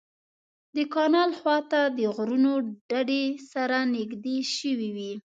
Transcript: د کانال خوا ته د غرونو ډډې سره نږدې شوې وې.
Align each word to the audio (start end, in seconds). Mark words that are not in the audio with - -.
د 0.75 0.77
کانال 0.93 1.31
خوا 1.39 1.57
ته 1.71 1.81
د 1.97 1.99
غرونو 2.15 2.53
ډډې 2.89 3.23
سره 3.51 3.77
نږدې 3.95 4.37
شوې 4.57 4.89
وې. 4.95 5.13